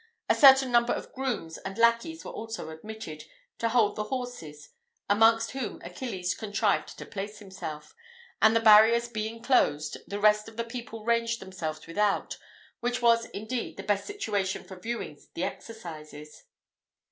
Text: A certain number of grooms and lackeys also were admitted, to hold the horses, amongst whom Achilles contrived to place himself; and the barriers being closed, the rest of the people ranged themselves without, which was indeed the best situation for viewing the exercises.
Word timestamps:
A 0.29 0.33
certain 0.33 0.71
number 0.71 0.93
of 0.93 1.13
grooms 1.13 1.59
and 1.59 1.77
lackeys 1.77 2.25
also 2.25 2.65
were 2.65 2.73
admitted, 2.73 3.25
to 3.59 3.69
hold 3.69 3.95
the 3.95 4.05
horses, 4.05 4.69
amongst 5.07 5.51
whom 5.51 5.79
Achilles 5.83 6.33
contrived 6.33 6.97
to 6.97 7.05
place 7.05 7.37
himself; 7.37 7.93
and 8.41 8.55
the 8.55 8.61
barriers 8.61 9.07
being 9.07 9.43
closed, 9.43 9.97
the 10.07 10.19
rest 10.19 10.49
of 10.49 10.57
the 10.57 10.63
people 10.65 11.05
ranged 11.05 11.39
themselves 11.39 11.85
without, 11.85 12.39
which 12.79 12.99
was 12.99 13.25
indeed 13.25 13.77
the 13.77 13.83
best 13.83 14.05
situation 14.07 14.63
for 14.63 14.79
viewing 14.79 15.19
the 15.35 15.43
exercises. 15.43 16.45